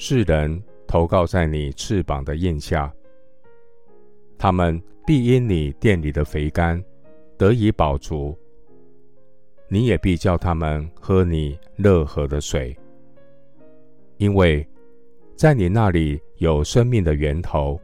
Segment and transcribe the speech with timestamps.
[0.00, 2.90] 世人投靠在你翅膀的荫下，
[4.38, 6.82] 他们必因你殿里的肥甘
[7.36, 8.38] 得以饱足。
[9.68, 12.78] 你也必叫他们喝你乐河的水，
[14.18, 14.64] 因为
[15.34, 17.78] 在你那里有生命的源头，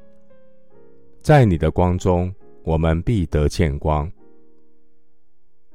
[1.21, 4.11] 在你的光中，我们必得见光。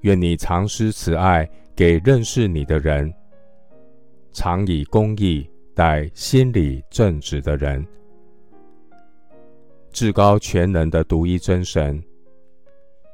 [0.02, 3.14] 愿你常施慈爱给认识你的人，
[4.32, 5.48] 常以公义
[5.80, 7.88] 待心里正直的人。
[9.92, 12.04] 至高全能的独一真神，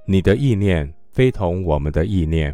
[0.08, 2.52] 你的意念非同我们的意念，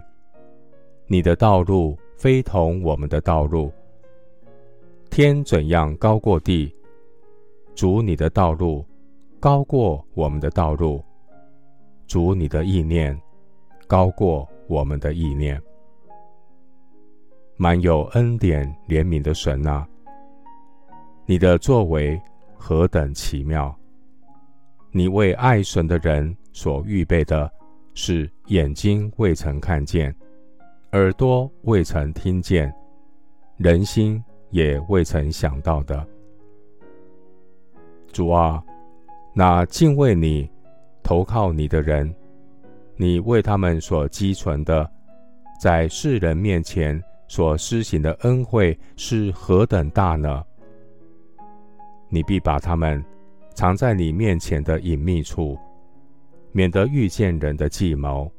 [1.07, 3.71] 你的道路非同我们的道路。
[5.09, 6.75] 天怎样高过地，
[7.73, 8.85] 主你的道路
[9.39, 11.01] 高过我们的道路，
[12.05, 13.17] 主你的意念。
[13.87, 15.61] 高过我们的意念，
[17.55, 19.87] 满有恩典怜悯的神啊，
[21.31, 22.21] 你的作为
[22.57, 23.73] 何等奇妙！
[24.91, 27.49] 你为爱神的人所预备的，
[27.93, 30.13] 是眼睛未曾看见，
[30.91, 32.69] 耳朵未曾听见，
[33.55, 36.05] 人心也未曾想到的。
[38.11, 38.61] 主啊，
[39.33, 40.51] 那敬畏你、
[41.01, 42.13] 投靠你的人。
[42.97, 44.85] 你为他们所积存的，
[45.61, 50.43] 在世人面前所施行的恩惠是何等大呢？
[52.11, 53.03] 你必把他们
[53.55, 55.57] 藏在你面前的隐秘处，
[56.51, 58.31] 免得遇见人的计谋。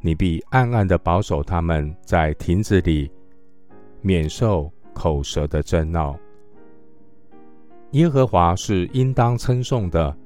[0.00, 3.10] 你必暗暗的保守他们在亭子里，
[4.00, 6.18] 免受口舌的争闹。
[7.90, 10.16] 耶和华是应当称颂的，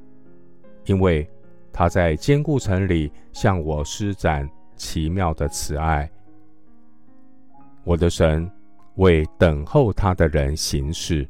[0.84, 1.28] 因为。
[1.70, 6.10] 他在坚固城里向我施展奇妙的慈爱。
[7.84, 8.50] 我的神
[8.96, 11.28] 为等候他的人行事。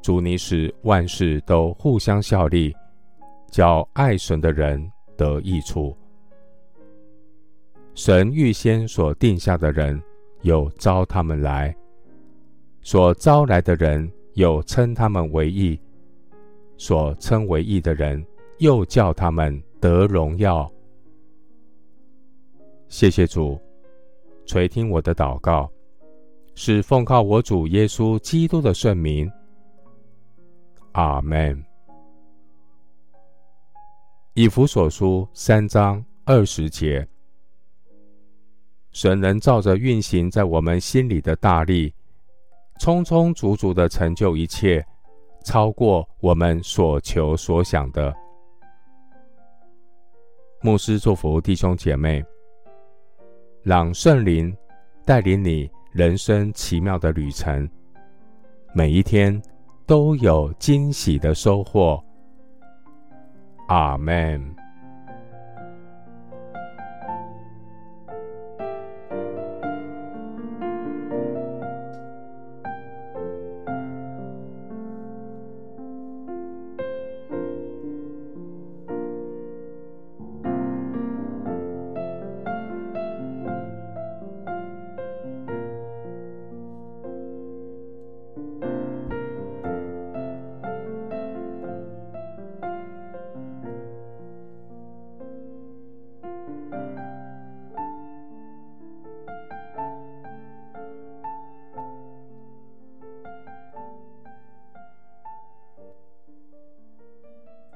[0.00, 2.74] 主，你使万事都互相效力，
[3.50, 5.96] 叫爱神的人得益处。
[7.94, 10.00] 神预先所定下的人，
[10.42, 11.74] 又招他们来；
[12.80, 15.76] 所招来的人，又称他们为义；
[16.76, 18.24] 所称为义的人，
[18.58, 20.70] 又叫他们得荣耀。
[22.88, 23.60] 谢谢主，
[24.46, 25.68] 垂听我的祷告，
[26.54, 29.30] 是奉靠我主耶稣基督的圣名。
[30.98, 31.64] 阿门。
[34.34, 37.06] 以弗所书三章二十节，
[38.90, 41.94] 神能照着运行在我们心里的大力，
[42.80, 44.84] 充充足足的成就一切，
[45.44, 48.12] 超过我们所求所想的。
[50.60, 52.24] 牧师祝福弟兄姐妹，
[53.62, 54.52] 让圣灵
[55.04, 57.70] 带领你人生奇妙的旅程，
[58.74, 59.40] 每一天
[59.88, 61.98] 都有惊喜的收获。
[63.68, 64.67] 阿门。